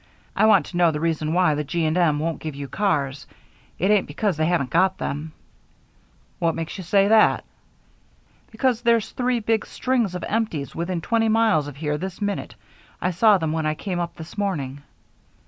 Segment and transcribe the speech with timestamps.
[0.35, 1.85] I want to know the reason why the G.
[1.85, 2.17] & M.
[2.17, 3.27] won't give you cars.
[3.77, 5.31] It ain't because they haven't got them."
[6.39, 7.45] "What makes you say that?"
[8.49, 12.55] "Because there's three big strings of empties within twenty miles of here this minute.
[12.99, 14.81] I saw them when I came up this morning."